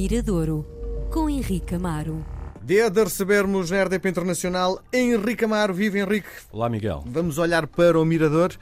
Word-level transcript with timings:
Miradouro, 0.00 0.64
com 1.10 1.28
Henrique 1.28 1.74
Amaro. 1.74 2.24
Dia 2.62 2.88
de 2.88 3.02
recebermos 3.02 3.72
na 3.72 3.82
RDP 3.82 4.10
Internacional 4.10 4.80
Henrique 4.92 5.44
Amaro. 5.44 5.74
Vive 5.74 5.98
Henrique. 5.98 6.28
Olá, 6.52 6.68
Miguel. 6.68 7.02
Vamos 7.04 7.36
olhar 7.36 7.66
para 7.66 7.98
o 7.98 8.04
Mirador 8.04 8.54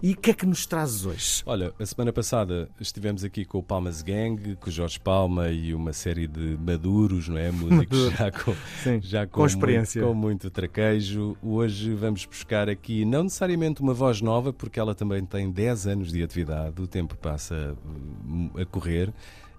e 0.00 0.12
o 0.12 0.16
que 0.16 0.30
é 0.30 0.34
que 0.34 0.46
nos 0.46 0.66
trazes 0.66 1.04
hoje? 1.04 1.42
Olha, 1.46 1.72
a 1.80 1.84
semana 1.84 2.12
passada 2.12 2.68
estivemos 2.80 3.24
aqui 3.24 3.44
com 3.44 3.58
o 3.58 3.62
Palmas 3.62 4.02
Gang, 4.02 4.54
com 4.54 4.70
o 4.70 4.72
Jorge 4.72 5.00
Palma 5.00 5.48
e 5.48 5.74
uma 5.74 5.92
série 5.92 6.28
de 6.28 6.56
maduros, 6.64 7.26
não 7.26 7.38
é? 7.38 7.50
Músicos 7.50 8.12
já 8.16 8.30
com, 8.30 8.54
Sim, 8.84 9.00
já 9.02 9.26
com 9.26 9.44
experiência. 9.44 10.00
Muito, 10.00 10.14
com 10.14 10.20
muito 10.20 10.50
traquejo. 10.50 11.36
Hoje 11.42 11.92
vamos 11.92 12.24
buscar 12.24 12.68
aqui, 12.68 13.04
não 13.04 13.24
necessariamente 13.24 13.82
uma 13.82 13.94
voz 13.94 14.20
nova, 14.20 14.52
porque 14.52 14.78
ela 14.78 14.94
também 14.94 15.26
tem 15.26 15.50
10 15.50 15.88
anos 15.88 16.12
de 16.12 16.22
atividade, 16.22 16.80
o 16.80 16.86
tempo 16.86 17.16
passa 17.16 17.74
hum, 17.84 18.48
a 18.54 18.64
correr. 18.64 19.12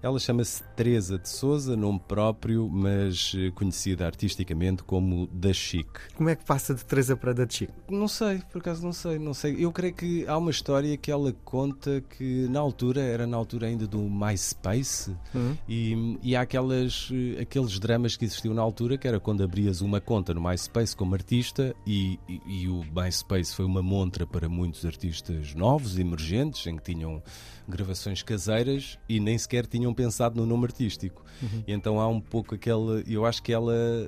Ela 0.06 0.20
chama-se 0.20 0.62
Teresa 0.76 1.18
de 1.18 1.28
Souza, 1.28 1.76
nome 1.76 1.98
próprio, 2.06 2.68
mas 2.70 3.32
eh, 3.36 3.50
conhecida 3.50 4.06
artisticamente 4.06 4.84
como 4.84 5.26
Da 5.32 5.52
Chic. 5.52 5.88
Como 6.14 6.28
é 6.28 6.36
que 6.36 6.44
passa 6.44 6.76
de 6.76 6.84
Teresa 6.84 7.16
para 7.16 7.34
da 7.34 7.44
Chico? 7.48 7.72
Não 7.90 8.06
sei, 8.06 8.40
por 8.52 8.58
acaso 8.60 8.84
não 8.84 8.92
sei, 8.92 9.18
não 9.18 9.34
sei. 9.34 9.56
Eu 9.58 9.72
creio 9.72 9.92
que 9.92 10.24
há 10.28 10.38
uma 10.38 10.52
história 10.52 10.96
que 10.96 11.10
ela 11.10 11.32
conta 11.44 12.00
que 12.08 12.46
na 12.48 12.60
altura, 12.60 13.00
era 13.00 13.26
na 13.26 13.36
altura 13.36 13.66
ainda 13.66 13.84
do 13.84 13.98
MySpace, 13.98 15.10
Hum. 15.34 15.56
e, 15.68 16.16
e 16.22 16.36
há 16.36 16.42
aquelas, 16.42 17.08
eh, 17.12 17.40
aqueles 17.42 17.76
dramas 17.80 18.16
que 18.16 18.24
existiam 18.26 18.54
na 18.54 18.62
altura, 18.62 18.96
que 18.96 19.08
era 19.08 19.18
quando 19.18 19.42
abrias 19.42 19.80
uma 19.80 20.00
conta 20.00 20.32
no 20.32 20.40
MySpace 20.40 20.94
como 20.94 21.16
artista, 21.16 21.74
e, 21.84 22.16
e, 22.28 22.62
e 22.62 22.68
o 22.68 22.84
MySpace 22.94 23.52
foi 23.52 23.64
uma 23.64 23.82
montra 23.82 24.24
para 24.24 24.48
muitos 24.48 24.86
artistas 24.86 25.52
novos, 25.52 25.98
emergentes, 25.98 26.64
em 26.68 26.76
que 26.76 26.94
tinham 26.94 27.20
gravações 27.68 28.22
caseiras 28.22 28.96
e 29.08 29.18
nem 29.18 29.36
sequer 29.36 29.66
tinham 29.66 29.95
pensado 29.96 30.40
no 30.40 30.46
nome 30.46 30.64
artístico. 30.64 31.24
E 31.66 31.72
então 31.72 32.00
há 32.00 32.08
um 32.08 32.20
pouco 32.20 32.54
aquela. 32.54 33.02
Eu 33.06 33.26
acho 33.26 33.42
que 33.42 33.52
ela 33.52 33.74
eh, 33.74 34.06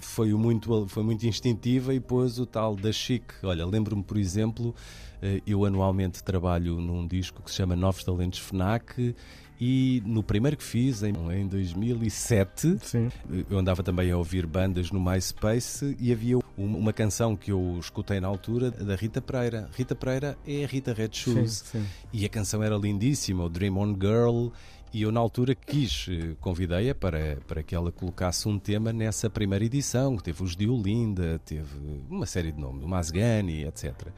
foi, 0.00 0.32
muito, 0.32 0.86
foi 0.88 1.02
muito 1.02 1.26
instintiva 1.26 1.92
e 1.94 2.00
pôs 2.00 2.38
o 2.38 2.46
tal 2.46 2.74
da 2.74 2.92
chic. 2.92 3.24
Olha, 3.42 3.66
lembro-me, 3.66 4.02
por 4.02 4.16
exemplo, 4.16 4.74
eh, 5.22 5.40
eu 5.46 5.64
anualmente 5.64 6.22
trabalho 6.22 6.80
num 6.80 7.06
disco 7.06 7.42
que 7.42 7.50
se 7.50 7.56
chama 7.56 7.76
Novos 7.76 8.04
Talentos 8.04 8.38
FNAC. 8.38 9.14
E 9.62 10.02
no 10.06 10.22
primeiro 10.22 10.56
que 10.56 10.64
fiz, 10.64 11.02
em, 11.02 11.12
em 11.38 11.46
2007, 11.46 12.78
Sim. 12.80 13.10
eu 13.50 13.58
andava 13.58 13.82
também 13.82 14.10
a 14.10 14.16
ouvir 14.16 14.46
bandas 14.46 14.90
no 14.90 14.98
MySpace 14.98 15.94
e 16.00 16.10
havia 16.10 16.38
uma 16.56 16.92
canção 16.92 17.36
que 17.36 17.50
eu 17.52 17.76
escutei 17.80 18.20
na 18.20 18.28
altura 18.28 18.70
da 18.70 18.94
Rita 18.94 19.20
Pereira. 19.20 19.68
Rita 19.72 19.94
Pereira 19.94 20.36
é 20.46 20.64
a 20.64 20.66
Rita 20.66 20.92
Red 20.92 21.10
Sim, 21.12 21.32
Shoes. 21.34 21.64
sim. 21.66 21.86
E 22.12 22.24
a 22.24 22.28
canção 22.28 22.62
era 22.62 22.76
lindíssima, 22.76 23.44
o 23.44 23.48
Dream 23.48 23.76
On 23.78 23.94
Girl. 23.98 24.48
E 24.92 25.02
eu, 25.02 25.12
na 25.12 25.20
altura, 25.20 25.54
quis, 25.54 26.06
eh, 26.10 26.34
convidei-a 26.40 26.92
para, 26.94 27.38
para 27.46 27.62
que 27.62 27.76
ela 27.76 27.92
colocasse 27.92 28.48
um 28.48 28.58
tema 28.58 28.92
nessa 28.92 29.30
primeira 29.30 29.64
edição, 29.64 30.16
que 30.16 30.24
teve 30.24 30.42
os 30.42 30.56
de 30.56 30.68
Olinda, 30.68 31.40
teve 31.44 31.78
uma 32.10 32.26
série 32.26 32.50
de 32.50 32.60
nomes, 32.60 32.82
o 32.82 32.88
Masgani, 32.88 33.64
etc. 33.64 34.08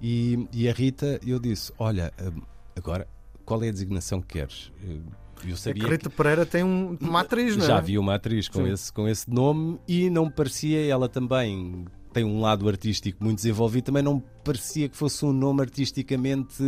E, 0.00 0.48
e 0.54 0.68
a 0.70 0.72
Rita, 0.72 1.20
eu 1.26 1.38
disse: 1.38 1.70
Olha, 1.78 2.12
hum, 2.18 2.40
agora, 2.74 3.06
qual 3.44 3.62
é 3.62 3.68
a 3.68 3.72
designação 3.72 4.22
que 4.22 4.38
queres? 4.38 4.72
Eu 5.44 5.56
sabia 5.56 5.84
que 5.84 5.90
Rita 5.90 6.10
Pereira 6.10 6.46
tem 6.46 6.62
um, 6.64 6.96
uma 7.00 7.20
atriz, 7.20 7.56
não 7.56 7.64
é? 7.64 7.68
já 7.68 7.78
havia 7.78 8.00
uma 8.00 8.14
atriz 8.14 8.48
com 8.48 8.64
Sim. 8.64 8.72
esse, 8.72 8.92
com 8.92 9.08
esse 9.08 9.30
nome 9.30 9.78
e 9.86 10.08
não 10.10 10.26
me 10.26 10.30
parecia, 10.30 10.86
ela 10.86 11.08
também 11.08 11.84
tem 12.12 12.24
um 12.24 12.40
lado 12.40 12.66
artístico 12.66 13.22
muito 13.22 13.36
desenvolvido, 13.36 13.84
também 13.84 14.02
não 14.02 14.14
me 14.14 14.22
parecia 14.42 14.88
que 14.88 14.96
fosse 14.96 15.22
um 15.24 15.32
nome 15.34 15.60
artisticamente, 15.60 16.64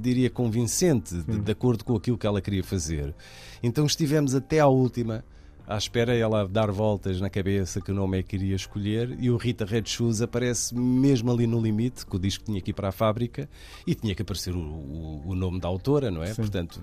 diria, 0.00 0.28
convincente, 0.28 1.14
de, 1.14 1.38
de 1.38 1.52
acordo 1.52 1.84
com 1.84 1.94
aquilo 1.94 2.18
que 2.18 2.26
ela 2.26 2.40
queria 2.40 2.64
fazer. 2.64 3.14
Então 3.62 3.86
estivemos 3.86 4.34
até 4.34 4.58
à 4.58 4.66
última. 4.66 5.24
À 5.72 5.76
espera 5.78 6.12
ela 6.16 6.48
dar 6.48 6.68
voltas 6.72 7.20
na 7.20 7.30
cabeça 7.30 7.80
que 7.80 7.92
o 7.92 7.94
nome 7.94 8.18
é 8.18 8.22
que 8.24 8.34
iria 8.34 8.56
escolher 8.56 9.16
e 9.20 9.30
o 9.30 9.36
Rita 9.36 9.64
Red 9.64 9.84
Shoes 9.86 10.20
aparece 10.20 10.74
mesmo 10.74 11.30
ali 11.30 11.46
no 11.46 11.60
limite, 11.62 12.04
que 12.04 12.16
o 12.16 12.18
disco 12.18 12.44
tinha 12.44 12.60
que 12.60 12.70
ir 12.70 12.74
para 12.74 12.88
a 12.88 12.92
fábrica 12.92 13.48
e 13.86 13.94
tinha 13.94 14.12
que 14.12 14.22
aparecer 14.22 14.52
o, 14.52 14.58
o- 14.58 15.22
o 15.26 15.34
nome 15.36 15.60
da 15.60 15.68
autora, 15.68 16.10
não 16.10 16.24
é? 16.24 16.26
Sim. 16.34 16.42
Portanto, 16.42 16.82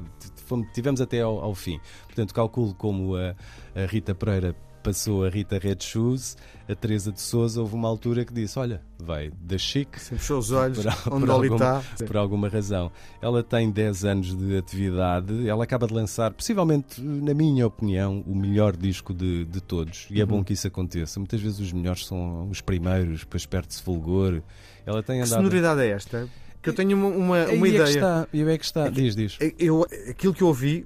tivemos 0.73 1.01
até 1.01 1.19
ao, 1.21 1.37
ao 1.39 1.53
fim. 1.53 1.81
Portanto, 2.05 2.33
calculo 2.33 2.73
como 2.75 3.17
a, 3.17 3.35
a 3.75 3.85
Rita 3.87 4.15
Pereira 4.15 4.55
passou 4.87 5.25
a 5.25 5.29
Rita 5.29 5.57
Red 5.59 5.77
Shoes, 5.81 6.37
a 6.69 6.73
Teresa 6.75 7.11
de 7.11 7.19
Souza, 7.21 7.59
houve 7.61 7.75
uma 7.75 7.87
altura 7.87 8.23
que 8.23 8.33
disse: 8.33 8.57
Olha, 8.57 8.81
vai 8.97 9.29
da 9.41 9.57
chic. 9.57 9.97
Sim, 9.99 10.17
fechou 10.17 10.39
os 10.39 10.51
olhos, 10.51 10.79
Por- 10.83 11.13
onde 11.13 11.25
por 11.25 11.33
ali 11.35 11.49
alguma- 11.49 11.79
está. 11.93 12.05
Por 12.05 12.17
alguma 12.17 12.47
razão. 12.49 12.91
Ela 13.21 13.43
tem 13.43 13.69
10 13.69 14.05
anos 14.05 14.35
de 14.37 14.57
atividade, 14.57 15.47
ela 15.47 15.63
acaba 15.63 15.85
de 15.87 15.93
lançar, 15.93 16.31
possivelmente, 16.33 17.01
na 17.01 17.33
minha 17.33 17.67
opinião, 17.67 18.23
o 18.25 18.33
melhor 18.35 18.75
disco 18.75 19.13
de, 19.13 19.45
de 19.45 19.59
todos. 19.61 20.07
E 20.09 20.19
é 20.21 20.23
Uhum. 20.23 20.29
bom 20.29 20.43
que 20.43 20.53
isso 20.53 20.67
aconteça. 20.67 21.19
Muitas 21.19 21.41
vezes 21.41 21.59
os 21.59 21.73
melhores 21.73 22.05
são 22.05 22.49
os 22.49 22.61
primeiros, 22.61 23.19
depois 23.21 23.45
perde-se 23.45 23.81
fulgor. 23.83 24.41
Ela 24.85 25.03
tem 25.03 25.17
Que 25.19 25.25
andado. 25.25 25.39
sonoridade 25.39 25.81
é 25.81 25.89
esta? 25.89 26.29
Que 26.67 26.71
eu 26.71 26.85
tenho 26.85 26.97
uma, 26.97 27.07
uma, 27.07 27.17
uma 27.17 27.37
é 27.37 27.45
que 27.47 27.67
ideia. 27.67 27.83
está, 27.83 28.27
aí 28.33 28.41
é 28.41 28.57
que 28.57 28.65
está. 28.65 28.89
Diz, 28.89 29.15
diz. 29.15 29.37
Eu, 29.57 29.85
aquilo 30.09 30.33
que 30.33 30.43
eu 30.43 30.47
ouvi 30.47 30.85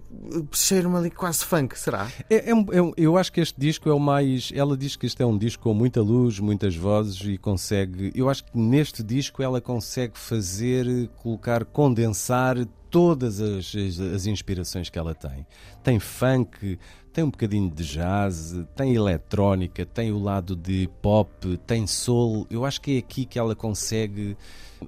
cheira-me 0.52 0.96
ali 0.96 1.10
quase 1.10 1.44
funk, 1.44 1.78
será? 1.78 2.08
É, 2.30 2.36
é 2.36 2.52
é 2.52 2.94
eu 2.98 3.18
acho 3.18 3.32
que 3.32 3.42
este 3.42 3.60
disco 3.60 3.90
é 3.90 3.94
o 3.94 4.00
mais. 4.00 4.52
Ela 4.54 4.78
diz 4.78 4.96
que 4.96 5.06
este 5.06 5.24
é 5.24 5.26
um 5.26 5.38
disco 5.38 5.64
com 5.64 5.74
muita 5.74 6.02
luz, 6.02 6.40
muitas 6.40 6.76
vozes 6.76 7.20
e 7.28 7.38
consegue. 7.38 8.12
Eu 8.14 8.30
acho 8.30 8.44
que 8.44 8.58
neste 8.58 9.02
disco 9.02 9.42
ela 9.42 9.60
consegue 9.60 10.18
fazer, 10.18 11.10
colocar, 11.18 11.66
condensar 11.66 12.58
todas 12.92 13.40
as, 13.40 13.74
as, 13.74 14.00
as 14.00 14.26
inspirações 14.28 14.90
que 14.90 15.00
ela 15.00 15.16
tem. 15.16 15.48
Tem 15.82 15.98
funk, 15.98 16.78
tem 17.14 17.24
um 17.24 17.32
bocadinho 17.32 17.72
de 17.72 17.84
jazz, 17.84 18.54
tem 18.76 18.94
eletrónica, 18.94 19.86
tem 19.86 20.12
o 20.12 20.20
lado 20.20 20.56
de 20.56 20.90
pop, 21.02 21.58
tem 21.66 21.88
soul. 21.88 22.46
Eu 22.50 22.66
acho 22.66 22.80
que 22.82 22.96
é 22.96 23.00
aqui 23.00 23.26
que 23.26 23.40
ela 23.40 23.56
consegue 23.56 24.38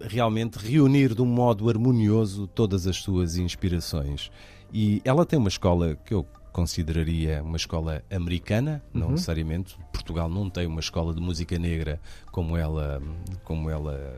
realmente 0.02 0.58
reunir 0.58 1.16
de 1.16 1.22
um 1.22 1.26
modo 1.26 1.70
harmonioso 1.70 2.46
todas 2.48 2.86
as 2.86 2.98
suas 2.98 3.38
inspirações. 3.38 4.30
E 4.72 5.02
ela 5.06 5.26
tem 5.26 5.40
uma 5.40 5.50
escola 5.50 5.96
que 6.06 6.14
eu 6.14 6.26
consideraria 6.52 7.42
uma 7.42 7.58
escola 7.58 8.04
americana, 8.12 8.84
não 8.94 9.12
necessariamente. 9.12 9.76
Portugal 9.92 10.30
não 10.30 10.50
tem 10.50 10.68
uma 10.68 10.80
escola 10.80 11.14
de 11.14 11.20
música 11.20 11.58
negra 11.58 12.00
como 12.32 12.56
ela, 12.56 13.02
como 13.44 13.70
ela 13.70 14.14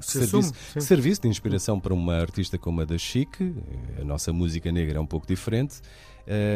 Se 0.00 0.26
serviço, 0.26 0.52
assume, 0.52 0.82
serviço 0.82 1.22
de 1.22 1.28
inspiração 1.28 1.80
para 1.80 1.94
uma 1.94 2.16
artista 2.16 2.58
como 2.58 2.80
a 2.80 2.84
da 2.84 2.98
Chic. 2.98 3.40
A 4.00 4.04
nossa 4.04 4.32
música 4.32 4.70
negra 4.70 4.98
é 4.98 5.00
um 5.00 5.06
pouco 5.06 5.26
diferente. 5.26 5.80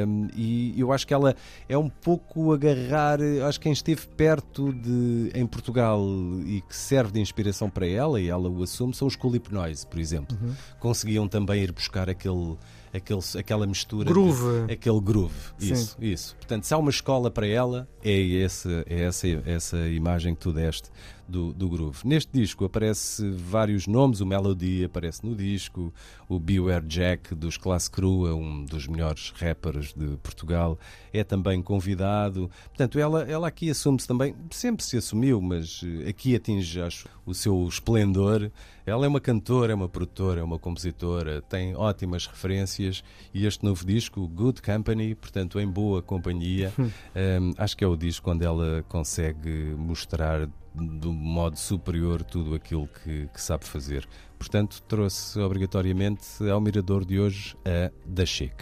Um, 0.07 0.29
e 0.37 0.79
eu 0.79 0.93
acho 0.93 1.07
que 1.07 1.13
ela 1.13 1.35
é 1.69 1.77
um 1.77 1.89
pouco 1.89 2.53
agarrar. 2.53 3.19
Acho 3.47 3.59
que 3.59 3.65
quem 3.65 3.73
esteve 3.73 4.07
perto 4.09 4.73
de 4.73 5.31
em 5.35 5.47
Portugal 5.47 6.01
e 6.47 6.61
que 6.61 6.77
serve 6.77 7.13
de 7.13 7.21
inspiração 7.21 7.69
para 7.69 7.87
ela, 7.87 8.21
e 8.21 8.29
ela 8.29 8.49
o 8.49 8.63
assume, 8.63 8.95
são 8.95 9.09
os 9.09 9.17
Culip 9.17 9.53
Noise, 9.53 9.87
por 9.87 9.99
exemplo. 9.99 10.37
Uhum. 10.41 10.55
Conseguiam 10.79 11.27
também 11.27 11.63
ir 11.63 11.73
buscar 11.73 12.09
aquele, 12.09 12.57
aquele, 12.95 13.21
aquela 13.39 13.67
mistura. 13.67 14.05
de- 14.07 14.13
Groove. 14.13 14.73
aquele 14.73 15.01
groove. 15.01 15.35
Sim. 15.59 15.73
Isso, 15.73 15.97
isso. 16.01 16.37
Portanto, 16.37 16.65
se 16.65 16.73
há 16.75 16.79
uma 16.79 16.91
escola 16.91 17.31
para 17.31 17.47
ela, 17.47 17.89
é, 18.03 18.37
essa, 18.39 18.85
é 18.89 19.03
essa, 19.03 19.27
essa 19.45 19.89
imagem 19.89 20.35
que 20.35 20.41
tu 20.41 20.53
deste 20.53 20.91
do, 21.27 21.55
do 21.55 21.69
groove. 21.71 22.07
Neste 22.07 22.31
disco 22.33 22.65
aparece 22.67 23.31
vários 23.31 23.87
nomes, 23.87 24.21
o 24.21 24.27
Melody 24.27 24.85
aparece 24.85 25.25
no 25.25 25.35
disco, 25.35 25.93
o 26.29 26.39
Beware 26.39 26.85
Jack 26.87 27.35
dos 27.35 27.57
Classe 27.57 27.91
Crua, 27.91 28.35
um 28.35 28.65
dos 28.65 28.87
melhores 28.87 29.33
rappers 29.37 29.95
de 29.95 30.19
Portugal, 30.19 30.79
é 31.15 31.25
também 31.25 31.63
convidado. 31.63 32.51
Portanto, 32.69 32.99
ela, 32.99 33.23
ela 33.23 33.49
aqui 33.49 33.71
assume-se 33.71 34.07
também, 34.07 34.35
sempre 34.51 34.85
se 34.85 34.99
assumiu, 34.99 35.41
mas 35.41 35.81
eh, 36.05 36.11
aqui 36.11 36.37
atinge, 36.37 36.79
acho, 36.81 37.09
o 37.25 37.35
seu 37.35 37.67
esplendor. 37.69 38.51
Ela 38.87 39.07
é 39.07 39.09
uma 39.09 39.21
cantora, 39.21 39.73
é 39.73 39.75
uma 39.75 39.89
produtora, 39.89 40.41
é 40.41 40.45
uma 40.45 40.59
compositora, 40.59 41.41
tem 41.43 41.75
ótimas 41.75 42.27
referências 42.27 43.03
e 43.33 43.47
este 43.47 43.65
novo 43.65 43.85
disco, 43.85 44.27
Good 44.29 44.61
Company, 44.63 45.15
portanto, 45.15 45.59
em 45.59 45.67
boa 45.67 46.03
companhia, 46.03 46.73
hum, 46.79 47.53
acho 47.57 47.77
que 47.77 47.85
é 47.85 47.87
o 47.87 47.97
disco 47.97 48.31
onde 48.31 48.45
ela 48.45 48.85
consegue 48.89 49.75
mostrar 49.77 50.49
de 50.75 51.07
um 51.07 51.13
modo 51.13 51.57
superior 51.57 52.23
tudo 52.23 52.55
aquilo 52.55 52.89
que, 52.89 53.29
que 53.29 53.41
sabe 53.41 53.65
fazer. 53.65 54.07
Portanto, 54.39 54.83
trouxe 54.83 55.39
obrigatoriamente 55.39 56.27
ao 56.51 56.61
Mirador 56.61 57.05
de 57.05 57.19
hoje 57.21 57.57
a 57.65 57.91
Da 58.05 58.27
Chic. 58.27 58.55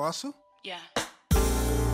Posso? 0.00 0.32
Yeah. 0.64 0.82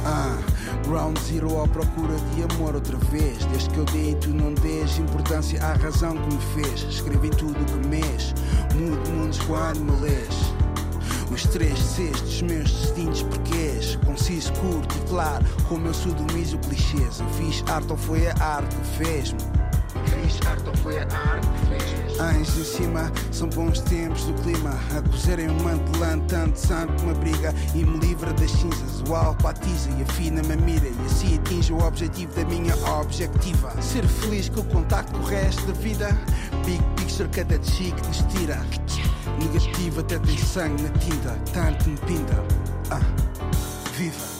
Ah, 0.04 0.38
Ground 0.86 1.18
Zero 1.18 1.60
à 1.60 1.66
procura 1.66 2.14
de 2.14 2.44
amor 2.44 2.76
outra 2.76 2.96
vez. 3.10 3.44
Desde 3.46 3.68
que 3.70 3.78
eu 3.78 3.84
dei 3.86 4.14
tu 4.14 4.28
não 4.28 4.54
dês 4.54 4.96
importância 4.96 5.60
à 5.60 5.72
razão 5.72 6.16
que 6.16 6.32
me 6.32 6.40
fez. 6.54 6.82
Escrevi 6.82 7.30
tudo 7.30 7.60
o 7.60 7.64
que 7.64 7.88
mês, 7.88 8.32
mudo 8.76 9.10
mundos 9.10 9.40
quando 9.40 9.80
me 9.80 10.00
lês. 10.02 10.28
Os 11.32 11.42
três 11.48 11.76
Cs 11.76 12.20
dos 12.20 12.42
meus 12.42 12.70
distintos 12.70 13.24
porquês. 13.24 13.96
Conciso, 14.06 14.52
curto 14.52 14.96
e 14.96 15.08
claro, 15.08 15.44
como 15.68 15.88
eu 15.88 15.94
sodomizo 15.94 16.58
clichês. 16.58 17.18
Eu 17.18 17.28
fiz 17.30 17.64
arte 17.68 17.90
ou 17.90 17.98
foi 17.98 18.28
a 18.28 18.34
arte 18.40 18.76
que 18.76 19.04
fez-me? 19.04 19.40
Fiz 20.04 20.46
arte 20.46 20.68
ou 20.68 20.76
foi 20.76 20.96
a 20.96 21.02
arte 21.02 21.48
que 21.48 21.66
fez-me? 21.66 22.05
Anjos 22.18 22.56
em 22.56 22.64
cima, 22.64 23.12
são 23.30 23.48
bons 23.50 23.80
tempos 23.80 24.24
do 24.24 24.32
clima. 24.42 24.70
A 24.96 25.02
cozerem 25.02 25.50
um 25.50 25.62
mantelã, 25.62 26.18
tanto 26.28 26.58
sangue 26.58 27.02
me 27.02 27.10
abriga 27.10 27.54
e 27.74 27.84
me 27.84 27.98
livra 27.98 28.32
das 28.32 28.50
cinzas. 28.50 29.02
O 29.06 29.14
alpatiza 29.14 29.90
e 29.98 30.02
afina-me 30.02 30.52
a 30.52 30.56
mira. 30.56 30.88
E 30.88 31.06
assim 31.06 31.36
atinge 31.36 31.72
o 31.72 31.78
objetivo 31.78 32.32
da 32.34 32.44
minha 32.46 32.74
objetiva. 32.88 33.70
Ser 33.82 34.06
feliz 34.06 34.48
com 34.48 34.60
o 34.60 34.64
contacto 34.64 35.12
com 35.12 35.24
o 35.24 35.26
resto 35.26 35.66
da 35.66 35.74
vida. 35.74 36.08
Big 36.64 36.82
picture, 36.96 37.28
cada 37.28 37.62
chique 37.62 38.06
nos 38.06 38.18
tira. 38.32 38.58
Negativo 39.38 40.00
até 40.00 40.18
tem 40.18 40.38
sangue 40.38 40.82
na 40.82 40.90
tinta. 40.98 41.38
Tanto 41.52 41.90
me 41.90 41.96
pinta. 41.98 42.42
Ah, 42.90 43.00
viva! 43.92 44.35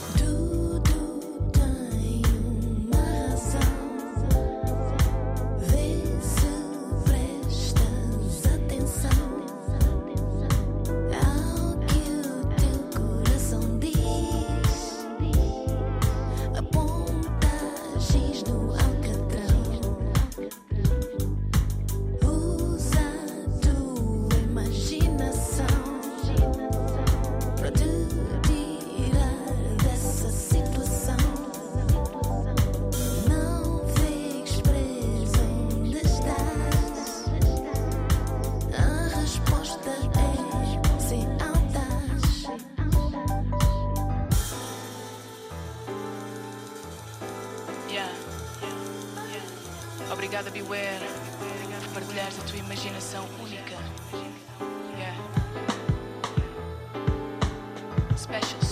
Yeah. 47.96 48.12
Obrigada, 50.12 50.50
Beware, 50.50 51.00
por 51.82 52.02
partilhares 52.02 52.38
a 52.38 52.42
tua 52.42 52.58
imaginação 52.58 53.24
única. 53.40 53.74
Yeah. 54.98 55.16
Special 58.14 58.65